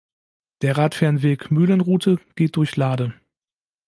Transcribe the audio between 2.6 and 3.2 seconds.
Lahde.